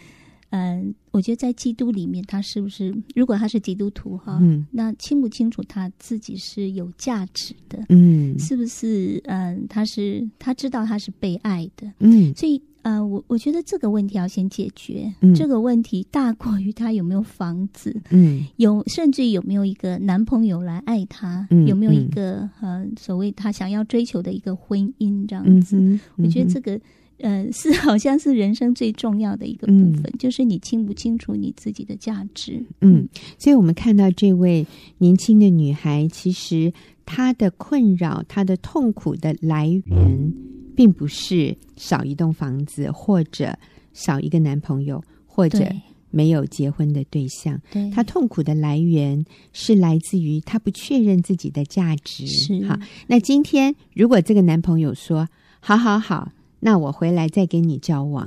[0.55, 9.19] 嗯，我觉得在基督里面，他是不是如果他是基督徒哈，嗯，那清不清楚他自己是有价值的，嗯，是不是？
[9.25, 26.79] 嗯，他是他知道他是被爱的，嗯，所以呃，我我觉得这个问题要先解决，嗯，这个问题大过于他有没有房子，嗯，有甚至有没有一个男朋友来爱他，嗯，有没有一个呃所谓他想要追求的一个婚姻这样子，嗯，我觉得这个。
[27.23, 32.61] 呃，是好像是人生最重要的一个部分，嗯、就是你清不清楚你自己的价值。
[32.81, 33.07] 嗯，
[33.39, 36.73] 所以我们看到这位年轻的女孩，其实
[37.05, 40.33] 她的困扰、她的痛苦的来源，
[40.75, 43.57] 并不是少一栋房子，或者
[43.93, 45.65] 少一个男朋友，或者
[46.11, 47.57] 没有结婚的对象。
[47.71, 52.27] 对，她痛苦的来源是来自于她不确认自己的价值。
[52.27, 55.29] 是好，那今天如果这个男朋友说
[55.61, 56.29] ：“好好好。”
[56.63, 58.25] 那我回来再跟你交往，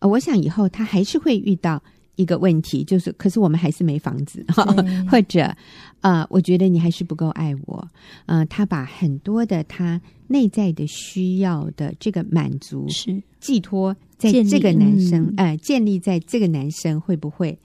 [0.00, 1.82] 呃，我想以后他还是会遇到
[2.16, 5.06] 一个问题，就是可是我们还是没房子，对。
[5.06, 5.56] 或者，
[6.02, 7.88] 呃，我觉得你还是不够爱我，
[8.26, 13.22] 呃，他把很多的他内在的需要的这个满足是。
[13.40, 17.58] 寄托在这个男生，嗯、呃，建立在这个男生会不会？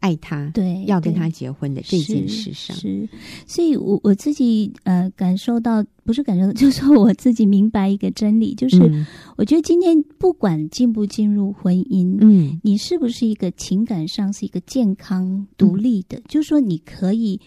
[0.00, 3.08] 爱他，对，要跟他结婚的这件事上，是，是，
[3.46, 9.06] 所以我我自己呃感受到，不是感受到，就是说我自己明白一个真理，就是、嗯、
[9.36, 17.40] 我觉得今天不管进不进入婚姻，嗯，你是不是一个情感上是一个健康独立的，嗯、就是说你可以，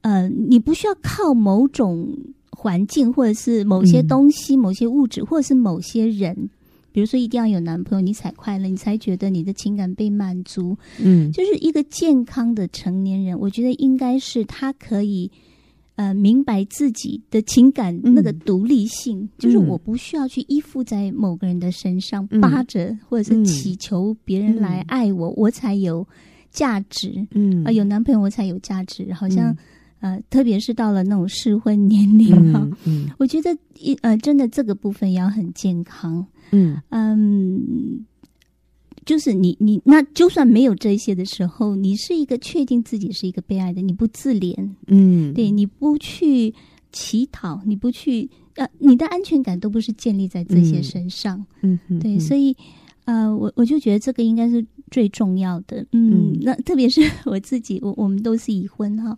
[0.00, 2.08] 呃，你不需要靠某种
[2.50, 6.48] 环境，或者是某些东西、嗯、某些物质，或者是某些人。
[6.92, 10.76] 比如说，一定要有男朋友，你才快乐，你才觉得你的情感被满足。
[11.00, 15.30] 嗯，就是一个健康的成年人，我觉得应该是他可以
[15.96, 26.06] 呃明白自己的情感那个独立性，嗯、就是我不需要去依附在某个人的身上，嗯、扒着或者是祈求别人来爱我，嗯、我才有
[26.50, 29.56] 价值，嗯，呃，有男朋友我才有价值，好像。
[30.02, 36.76] 嗯呃，特别是到了那种适婚年龄哈，嗯嗯、我觉得一呃，真的这个部分要很健康，嗯。
[36.90, 38.04] 嗯，
[39.04, 44.54] 就是你你那就算没有这些的时候，你是一个确定自己是一个被爱的，你不自怜，
[44.86, 46.54] 嗯，对，你不去
[46.92, 52.56] 乞讨，你不去呃，你的安全感都不是建立在这些身上，嗯，嗯对，所以
[53.06, 56.38] 呃，我我就觉得这个应该是最重要的，嗯，嗯。
[56.42, 59.16] 那特别是我自己，我我们都是已婚哈。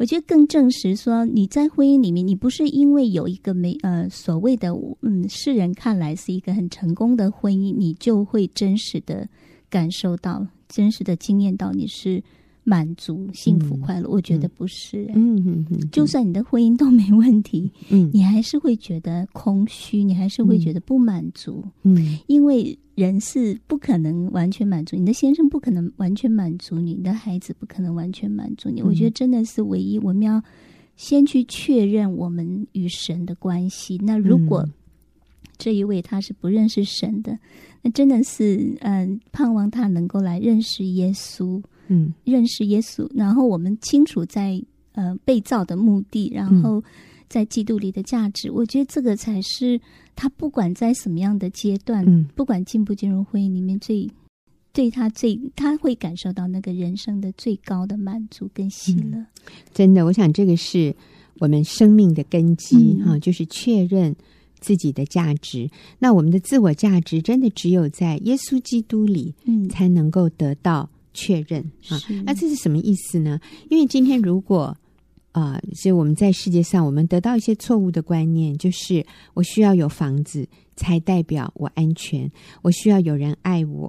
[0.00, 4.70] 我觉得更证实说，你在婚姻里面，你不是因为有一个没呃所谓的
[5.02, 9.28] 嗯世人看来是一个很成功的婚姻，你就会真实的
[9.68, 12.24] 感受到、真实的经验到你是
[12.64, 14.08] 满足、幸福、快乐。
[14.08, 22.78] 嗯、我觉得不是、欸，嗯嗯嗯，就算你的婚姻都没问题，嗯，你还是会觉得空虚，你还是会觉得不满足，嗯，因为。
[22.96, 28.82] 人是不可能完全满足你的，先生不可能完全满足你，你的孩子不可能完全满足你。
[28.82, 30.42] 嗯、我觉得真的是唯一，我们要
[30.96, 33.96] 先去确认我们与神的关系。
[34.02, 34.68] 那如果
[35.56, 37.38] 这一位他是不认识神的，
[37.80, 44.58] 那真的是嗯，盼望他能够来认识耶稣，嗯，认识耶稣，然后我们清楚在
[44.92, 46.82] 呃被造的目的，然后。
[47.30, 49.80] 在基督里的价值，我觉得这个才是
[50.16, 54.10] 他不管在什么样的阶段，嗯、不管进不进入婚姻里面最，
[54.72, 59.16] 对他最他会感受到那个人生的最高的满足跟喜乐。
[59.16, 59.26] 嗯、
[59.72, 60.92] 真的，我想这个是
[61.38, 64.12] 我们生命的根基哈、就是确认
[64.58, 65.70] 自己的价值。
[66.00, 72.02] 那我们的自我价值真的只有在耶稣基督里，嗯，才能够得到确认、嗯、啊。
[72.24, 73.40] 那这是什么意思呢？
[73.68, 74.76] 因为今天如果
[75.32, 82.28] 啊、呃，所以我们在世界上，我们得到一些错误的观念，就是我需要有房子才代表我安全，
[82.62, 83.86] 我需要有人爱我，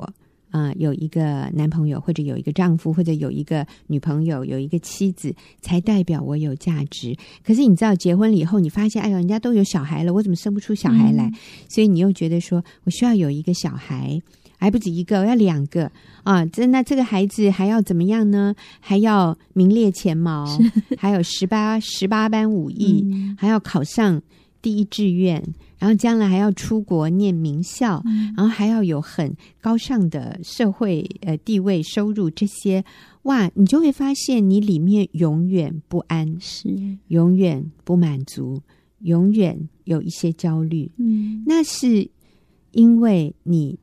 [0.51, 7.17] 啊、呃，有一个男朋友或者有一个丈夫或者有一个女朋友，有一个妻子才代表我有价值。
[7.43, 11.25] 可是你知道，结婚了以后，你发现，哎呦，人家都有小孩了，我怎么生不出小孩来？
[11.25, 11.33] 嗯、
[11.67, 14.21] 所以你又觉得说我需要有一个小孩。
[14.61, 16.45] 还不止一个，我要两个啊！
[16.45, 18.53] 这那这个孩子还要怎么样呢？
[18.79, 24.21] 还要名列前茅，是还有十八十八般武艺，嗯、还要考上
[24.61, 25.43] 第一志愿，
[25.79, 32.85] 然后将来还要出国念名校，嗯、然后还要有很高尚的社会呃地位、收入这些，
[33.23, 33.49] 哇！
[33.55, 36.69] 你就会发现你里面永远不安，是
[37.07, 38.61] 永远不满足，
[38.99, 40.91] 永远有一些焦虑。
[40.97, 42.07] 嗯，那是
[42.73, 43.79] 因为你。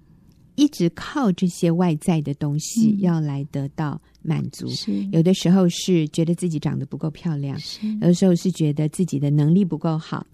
[0.59, 7.57] 一直靠这些外在的东西要来得到满足，嗯、有的时候是觉得自己长得不够漂亮，
[8.01, 10.27] 有的时候是觉得自己的能力不够好，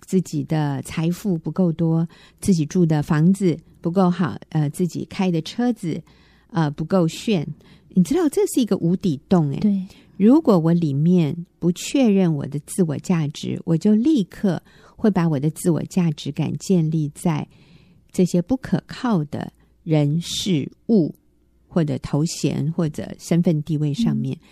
[0.00, 2.06] 自己的财富不够多，
[2.40, 6.02] 自己住的房子不够好，呃，自己开的车子
[6.48, 7.46] 呃不够炫。
[7.90, 9.60] 你知道这是一个无底洞诶。
[9.60, 14.60] 对，如果我里面不确认我的自我价值，我就立刻
[14.96, 17.46] 会把我的自我价值感建立在
[18.10, 19.52] 这些不可靠的。
[19.82, 21.14] 人事物
[21.68, 24.48] 或者头衔或者身份地位上面，嗯、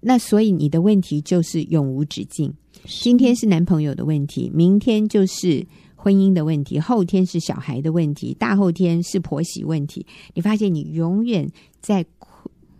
[0.00, 2.52] 那所以你的问题就是永无止境。
[2.84, 10.06] 今天是男朋友的问题，明天就是婚姻的问题，后天是小孩的问题，大后天是婆媳问题。
[10.34, 12.04] 你发现你永远在。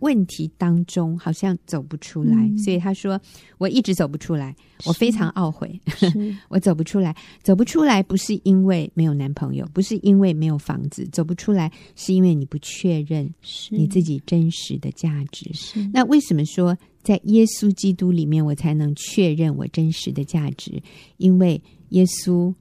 [0.03, 3.19] 问题当中好像走不出来，嗯、所以他说
[3.57, 4.53] 我一直走不出来，
[4.85, 5.79] 我非常懊悔，
[6.49, 13.33] 我走不出来，走不出来不是因为没有男朋友，不是因为没有房子，走不出来是因为你不确认
[13.69, 15.49] 你自己真实的价值。
[15.53, 20.83] 是那为什么说在耶稣基督里面我才能确认我真实的价值？
[21.15, 22.53] 因为耶稣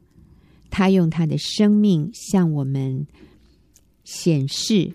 [0.71, 3.05] 他用他的生命向我们
[4.05, 4.93] 显示。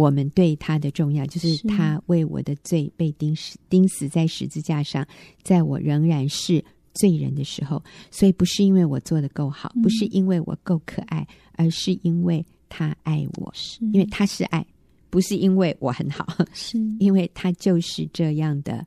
[0.00, 1.48] 我们对他的重要，就是。
[1.68, 5.06] 他为我的罪被钉死，钉死在十字架上，
[5.42, 11.20] 在我仍然是罪人的时候，所以不是因为我做的够好，不是因为我够可爱，
[11.56, 13.84] 嗯、而是因为他爱我，是。
[13.92, 14.64] 因为他是爱，
[15.10, 16.78] 不是因为我很好，是。
[16.98, 18.86] 因为他就是这样的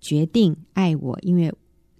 [0.00, 1.52] 决定爱我，因为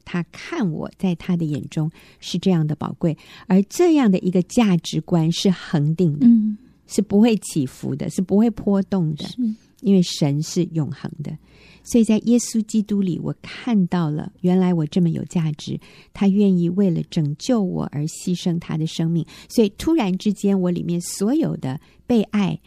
[0.04, 3.16] 他看我在他的眼中是这样的宝贵，
[3.46, 6.26] 而这样的一个价值观是恒定的。
[6.26, 6.58] 嗯
[6.88, 9.24] 是不会起伏的，是不会波动的，
[9.82, 11.38] 因为神是永恒的。
[11.84, 15.78] 所以在耶稣基督里，我看到了原来我这么有价值，
[16.12, 19.24] 他愿意为了拯救我而牺牲他的生命。
[19.48, 22.58] 所以突然之间，我里面所有的被爱、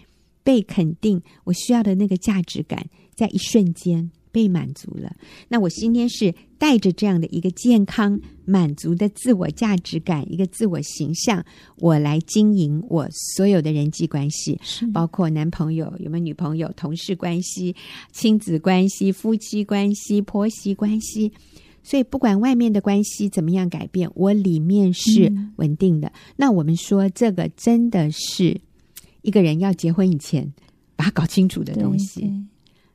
[0.43, 5.15] 被肯定，我需要的那个价值感，在一瞬间被满足了。
[5.47, 11.43] 那我今天是带着这样的一个健康、满足的自我价值感，一个自我形象，
[11.77, 14.59] 我来经营我所有的人际关系，
[14.93, 17.75] 包括男朋友有没有女朋友、同事关系、
[18.11, 21.31] 亲子关系、夫妻关系、婆媳关系。
[21.83, 26.07] 所以，不管外面的关系怎么样改变，我里面是稳定的。
[26.09, 28.61] 嗯、那我们说，这个真的是
[29.23, 30.53] 一个人要结婚以前
[30.95, 32.31] 把它搞清楚的东西。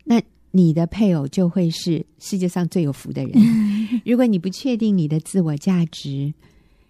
[0.04, 3.32] 那你的配偶就会是世界上最有福的人。
[4.04, 6.32] 如果你不确定你的自我价值，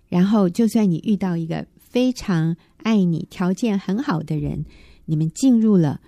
[0.09, 4.65] 然后就算你遇到一个非常爱你、条件很好的人，
[5.05, 6.01] 你们进入了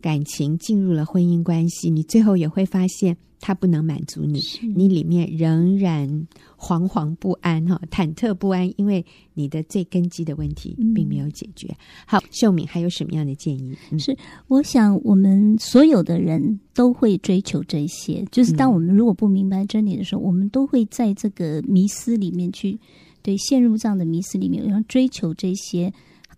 [0.00, 3.16] 感情，进入了婚姻关系，你最后也会发现。
[3.40, 4.40] 他不能满足你，
[4.74, 6.08] 你里面仍然
[6.56, 11.68] 惶惶不安哈，忐忑不安，因为你的最根基的问题并没有解决。
[11.68, 13.76] 嗯、好，秀敏还有什么样的建议？
[13.90, 14.16] 嗯、是，
[14.48, 22.78] 我想我们所有的人都会追求这些，就是当我们如果不明白真理的时候，嗯、我们都会在这个迷思里面去，
[23.22, 25.92] 对，陷入这样的迷思里面，然后追求这些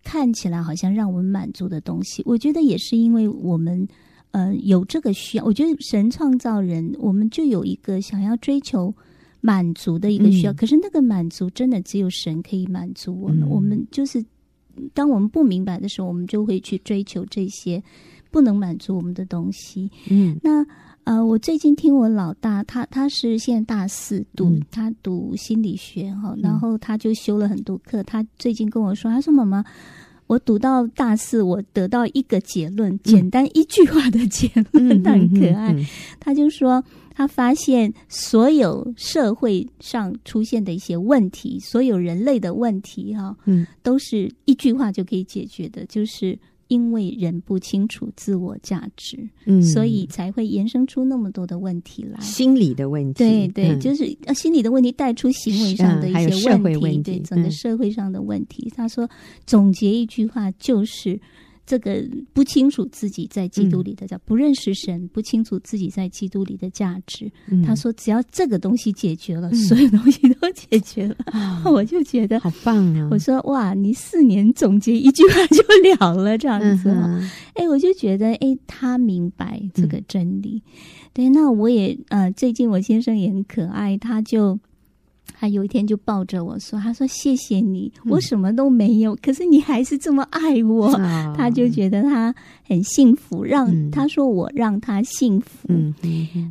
[0.05, 2.23] 看起来好像让我们满足的东西。
[2.27, 3.89] 我觉得也是因为我们。
[4.33, 8.95] 呃，有这个需要，我觉得神创造人，我们就有一个想要追求
[9.41, 10.53] 满足的一个需要。
[10.53, 13.43] 嗯、可是那个满足真的只有神可以满足我们。
[13.43, 14.25] 嗯、我们就是
[14.95, 17.83] 当我们不明白的时候，我们就会去追求这些
[18.31, 19.91] 不能满足我们的东西。
[20.09, 20.65] 嗯，那
[21.03, 28.01] 呃，我最近听我老大，他他是现在大四读，嗯、他读心理学哈，然后他就修了很多课。
[28.05, 29.65] 他最近跟我说，他说妈妈。
[30.31, 35.75] 我读到大四，我得到一个结论，简单一句话的结论， 他、嗯、很可爱。
[36.21, 46.39] 他就说，他发现所有社会上出现的一些问题，所有人类的问题，哈，嗯，都是一句话就可以解决的，就是。
[46.71, 52.19] 因为人不清楚自我价值，嗯，所以才会延伸出那么多的问题来。
[52.21, 58.69] 心理的问题，对对，嗯、就是心理的问题带出行为上的一些问题，嗯、问题对整个社会上的问题。
[58.69, 59.07] 嗯、他说，
[59.45, 61.21] 总结一句话就是。
[61.71, 67.31] 这个不清楚自己在基督里的叫、嗯、不认识神，不清楚自己在基督里的价值。
[67.49, 71.15] 嗯、他说，只要这个东西解决了，嗯、所有东西都解决了。
[71.65, 73.09] 哦、我就觉得好棒啊！
[73.13, 75.63] 我说哇，你四年总结一句话就
[76.01, 76.91] 了了，这样子。
[77.55, 80.61] 哎、我就觉得哎，他明白这个真理。
[80.67, 80.73] 嗯、
[81.13, 84.59] 对，那我也呃，最近我先生也很可爱，他就。
[85.41, 90.93] 他有一天就抱着我说：“他说谢谢你，我什么都没有，嗯、可是你还是这么爱我。
[90.93, 91.01] 哦”
[91.35, 95.67] 他就觉得他很幸福，让、嗯、他说我让他幸福。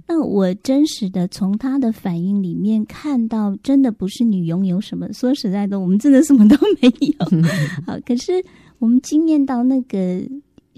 [0.08, 5.14] 那我真实的从他的反应里面看到，真的不是你拥有什么。
[5.14, 7.28] 说实在的，我们真的什么都没有。
[7.30, 7.44] 嗯、
[7.86, 8.44] 好，可是
[8.80, 10.20] 我们惊艳到那个。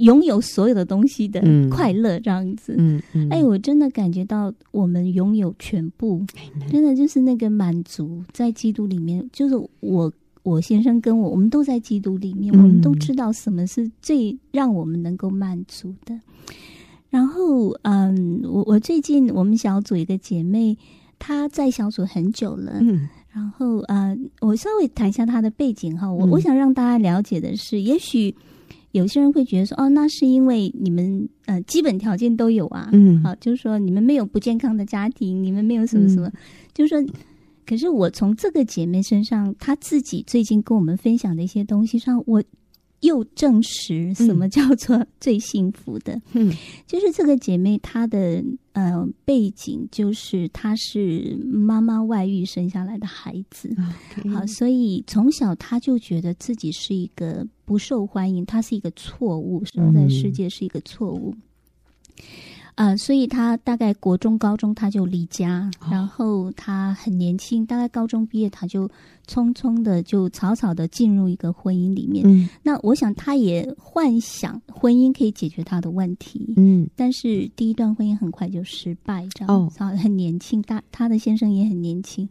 [0.02, 6.24] 拥有所有的东西的快乐，这样子，嗯嗯，哎，我真的感觉到我们拥有全部，
[6.70, 10.12] 真的就是那个满足，在基督里面，就是我
[10.44, 16.20] 我先生跟我，我们都在基督里面，我们都知道什么是最让我们能够满足的。
[17.10, 20.78] 然后，嗯，我我最近我们小组一个姐妹，
[21.20, 28.34] 她在小组很久了，嗯，然后呃，我稍微谈一下她的背景哈，我我想让大家了解的是，也许。
[28.92, 36.34] 有些人会觉得说，哦，那是因为你们呃基本条件都有啊，嗯，好，就是说你们没有不健康的家庭，你们没有什么什么，嗯、
[36.74, 37.14] 就是说，
[37.66, 42.44] 可是我从这个姐妹身上，她自己最近跟我们分享的一些东西上，我。
[43.02, 46.22] 又证实什么叫做最幸福的？
[46.34, 46.54] 嗯，
[46.86, 53.76] 就是这个姐妹她的呃背景，就是她是妈妈外遇生下来的孩子。
[54.32, 61.34] 好，所以从小她就觉得自己是一个不受欢迎，他是一个错误，生在世界是一个错误。
[61.38, 61.42] 嗯
[62.76, 68.90] 呃，所以他大概国中、高中他就离家，哦、然后他很年轻，大概高中毕业他就
[69.26, 72.26] 匆匆的就草草的进入一个婚姻里面。
[72.28, 76.54] 嗯，那我想他也幻想婚姻可以解决他的问题。
[76.58, 82.28] 嗯，但是第一段婚姻很快就失败，这样子，哦、很年轻，大他的先生也很年轻，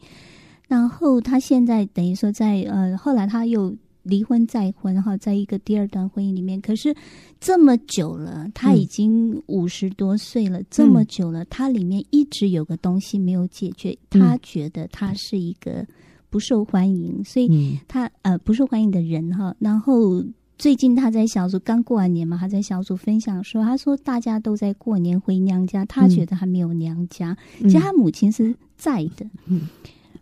[0.68, 3.74] 然后他现在等于说在呃，后来他又。
[4.02, 6.94] 离婚再婚，然后在一个第二段婚姻里面，可是
[7.38, 15.86] 这么久了，他已经五十多岁了，嗯、这么久了，他里面一直有个东西没有解决，嗯、他觉得他是一个
[16.30, 19.54] 不受欢迎，嗯、所以他呃不受欢迎的人哈。
[19.58, 20.24] 然后
[20.58, 29.26] 最近他在小组刚过完年嘛，他在小组分享说，他说大家都在过年回娘家，他觉得他没有娘家，嗯、其实他母亲是在的。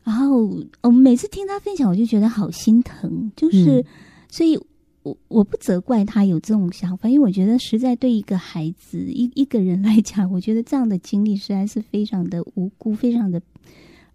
[0.09, 0.51] 嗯然后
[0.83, 3.31] 我每次听他分享，我就觉得好心疼。
[3.37, 3.85] 就是，嗯、
[4.31, 4.59] 所以
[5.03, 13.38] 我我不责怪他有这种想法，因为我觉得实在对一个孩子一一个人来讲，我觉得这样的经历实在是非常的无辜，非常的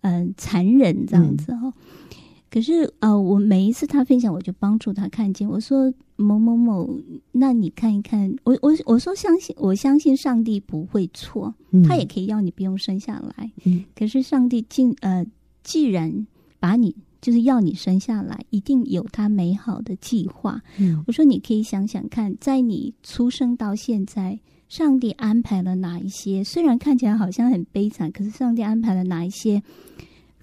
[0.02, 1.68] 嗯、呃、残忍这样子哈。
[1.68, 1.74] 嗯、
[2.50, 5.48] 可是啊、呃，我每一次他分享，我就帮助他看见。
[5.48, 6.90] 我说某某某，
[7.34, 13.52] 那你看一看，我我我说相信，我相信上帝不会错，嗯、他也可以要你不用生下来。
[13.66, 15.26] 嗯、可是上帝竟呃，
[15.64, 16.28] 既然
[16.60, 16.96] 把你。
[17.24, 20.62] 就是要你生下来，一定有他美好的计划。
[20.78, 24.38] 嗯，我说你可以想想看，在你出生到现在，
[24.68, 26.44] 上帝安排了哪一些？
[26.44, 29.64] 虽然看起来好像很悲惨，可是上帝安排了哪一些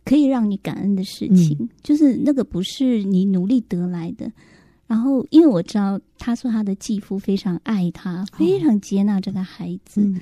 [0.06, 1.54] 可以让你感恩的事情？
[1.60, 4.32] 嗯，就是那个不是你努力得来的。
[4.86, 10.14] 然后，因为我知道他说他的继父非常爱他，非常接纳这个孩子，哦，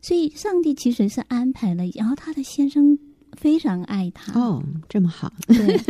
[0.00, 1.82] 所以上帝其实是安排了。
[1.96, 2.96] 然后他的先生。
[3.36, 5.32] 非常爱他哦，这么好。
[5.46, 5.80] 对，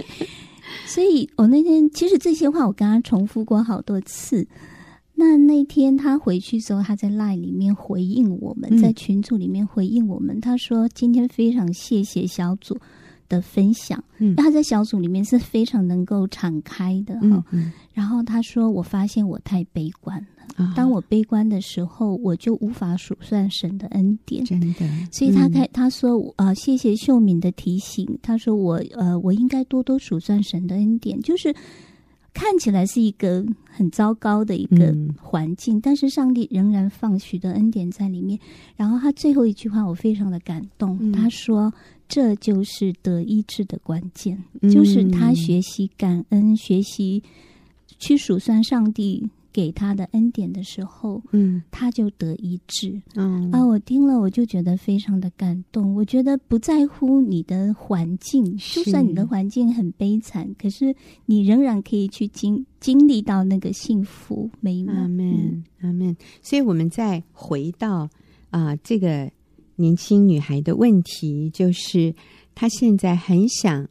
[0.86, 4.46] 所以我那天其实这些话我跟他重复过好多次。
[5.16, 12.76] 那那天他回去之后，他在 LINE 里面回应我们，在群组里面回应我们，嗯、他说今天非常谢谢小组
[13.28, 14.02] 的分享。
[14.18, 17.20] 嗯，他在小组里面是非常能够敞开的哈。
[17.22, 20.72] 嗯嗯、然后他说，我发现我太悲观了。
[20.76, 24.44] 当我悲观的时候，我就无法数算神的恩典。
[24.44, 28.06] 真的，所以他开他说呃，谢谢秀敏的提醒。
[28.22, 31.20] 他说我呃，我应该多多数算神的恩典。
[31.20, 31.52] 就是
[32.32, 38.38] 看起来是一个很糟糕的一个环境，嗯、但是上帝仍然放许的恩典在里面。
[38.76, 41.72] 然后他最后一句话我非常的感动，嗯、他说
[42.08, 47.22] 这就是得医治的关键，嗯、就是他学习感恩，学习
[47.98, 49.30] 去数算上帝。
[49.54, 53.00] 给他的恩典的时候，嗯，他就得医治。
[53.14, 55.94] 嗯啊，我听了我就觉得非常的感动。
[55.94, 60.92] 我觉得不在乎你的环境，就算你的环境很悲惨，可是
[61.26, 64.96] 你仍然可以去经经历到那个幸福美满。
[64.96, 66.16] 阿门，阿门。
[66.42, 68.08] 所以，我们再回到
[68.50, 69.30] 啊、呃，这个
[69.76, 72.14] 年轻女孩的问题，就是
[72.54, 73.88] 她现在很想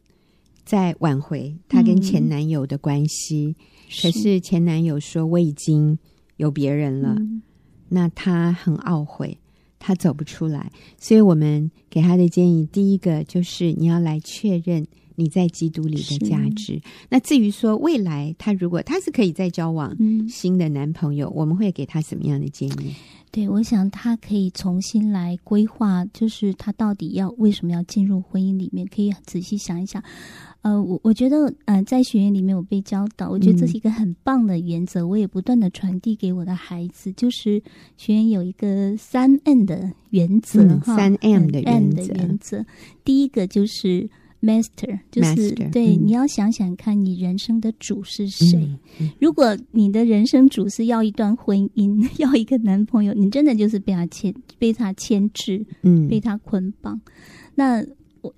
[0.64, 3.54] 再挽回她跟前男友的关系。
[3.58, 3.64] 嗯
[4.02, 5.96] 可是前男友说，我已经
[6.36, 7.42] 有别人了，嗯、
[7.90, 9.38] 那她很懊悔，
[9.78, 10.72] 他走不出来。
[10.98, 14.84] 所以我们给他的建议，第一个就是你要来确认
[15.14, 16.80] 你在基督里的价值。
[17.08, 19.96] 那至于说未来他如果他是可以再交往
[20.28, 22.94] 新的男朋友，嗯、我们会给他什么样的建议？
[23.30, 30.00] 对，我想他可以重新来规划，就是他到底要为什么要进入婚姻里面，可以仔细想一想。
[30.62, 37.60] 呃，我我觉得，呃，在学院里面我被教导，我觉得这是一个很棒的原则，嗯、我也不断的传递给我的孩子，就是
[37.98, 42.64] 学院有一个三 N 的原则，哈、嗯，三 M 的原则，的原则，
[43.04, 44.08] 第一个就是
[44.44, 48.58] Master，就是 Master，对，嗯、你要想想看你人生的主是谁。
[48.58, 57.00] 嗯嗯、如果你的人生主是要一段婚姻， 要一个男朋友，你真的就是被他牵，被他牵制，嗯，被他捆绑，
[57.54, 57.84] 那。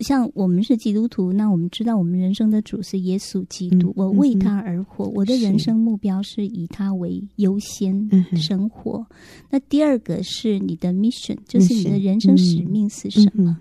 [0.01, 3.89] 像我们是基督徒，那我们知道我们人生的主是耶稣基督。
[3.89, 8.99] 嗯、我为他而活，嗯、我的人生目标是以他为优先生活。
[9.11, 9.17] 是
[9.51, 13.57] 那第二个是你的 mission，就是你的人生使命是什么？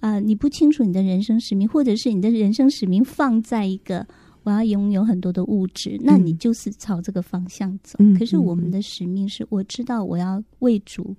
[0.00, 4.06] 啊、你不清楚你的人生使命，或者是你的人生使命放在一个
[4.42, 7.96] 我要拥有很多的物质，那你就是朝这个方向走。
[8.00, 11.14] 嗯、可是我们的使命是，我知道我要为主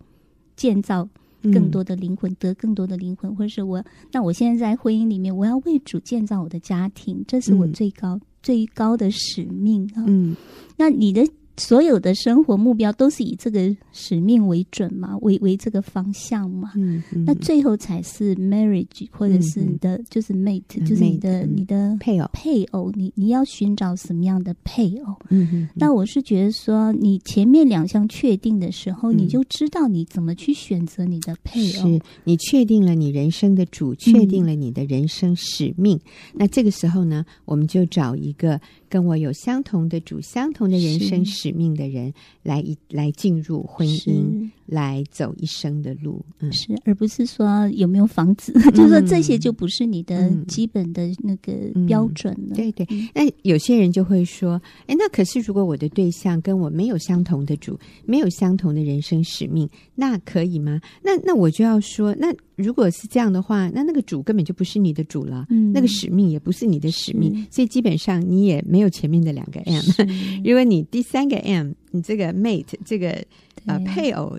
[0.55, 1.07] 建造。
[1.51, 10.03] 更多的灵魂，嗯、得更多的灵魂，或者是我，那我现在在婚姻里面，我要为主建造我的家庭，这是我最高、嗯、最高的使命啊。
[10.07, 10.35] 嗯，
[10.77, 11.27] 那你的。
[11.57, 16.71] 所有的生活目标都是以这个使命为准嘛，为为这个方向嘛。
[16.75, 22.91] 嗯，嗯，那最后才是 marriage，或者是你的、嗯、就是 mate，、嗯、就是你的、嗯、你的配偶配偶。
[22.95, 25.13] 你你要寻找什么样的配偶？
[25.29, 25.69] 嗯嗯。
[25.75, 31.87] 那我是觉得说，你前面两项确定的时候，嗯、你就知道你怎么去选择你的配偶。
[31.87, 35.97] 是你确定了你人生的主，确定了你的人生使命。
[35.97, 38.59] 嗯、那这个时候呢，我们就找一个。
[38.93, 42.13] 跟我有相同的主、相同的人生使命的人
[42.43, 51.53] 来一来进入婚姻，是来走一生的路，嗯，是，而不是说有没有房子，嗯、 就是说这些就不是你的基本的那个
[51.85, 52.55] 标准了。
[52.55, 60.79] 对对，那有些人就会说，哎，那可是如果我的对象跟我没有相同的主，没有相同的人生使命，那可以吗？
[61.03, 62.33] 那那我就要说，那。
[62.55, 69.81] 如果是这样的话，那那个主根本就不是你的主了，嗯、那个使命也不是你的使命，所以基本上你也没有前面的两个 M。
[69.81, 70.03] 是。
[70.45, 73.25] 如果你第三个 M，你这个 mate 这个对。
[73.65, 74.37] 呃配偶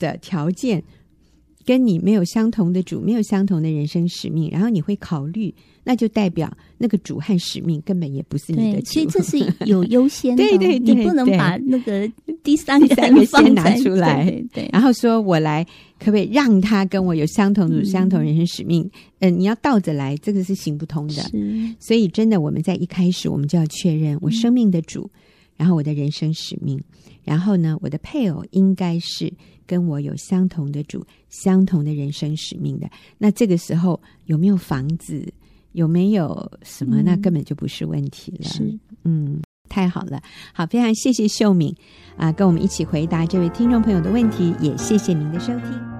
[0.00, 0.82] 的条件
[1.64, 8.86] 跟你没有相同的主，没有相同的人生使命，然后你会考虑，那就代表那个主和使命根本也不是你的主。
[8.86, 12.10] 其实这是有优先的， 对对对，你不能把那个
[12.42, 15.62] 第三个 第三个先拿出来， 对，对，然后说我来，
[15.98, 18.82] 可不可以让他跟我有相同主、相同人生使命？
[19.20, 21.22] 嗯、呃，你要倒着来，这个是行不通的。
[21.78, 25.20] 所以真的，我们在一开始我们就要确认我生命的主，嗯、
[25.60, 26.82] 然后我的人生使命，
[27.22, 29.30] 然后呢，我的配偶应该是。
[29.66, 35.32] 跟我有相同的主、相同的人生使命的，那这个时候有没有房子，
[35.74, 38.48] 有没有什么，嗯、那根本就不是问题了。
[38.48, 40.20] 是，嗯，太好了，
[40.52, 41.72] 好，非常谢谢秀敏
[42.16, 45.99] 啊，跟我们一起回答这位听众朋友的问题，也谢谢您的收听。